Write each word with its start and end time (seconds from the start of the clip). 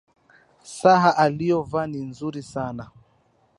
Saa 0.77 1.11
aliyovaa 1.23 1.85
ni 1.87 1.97
nzuri 2.09 2.43
sana 2.53 2.85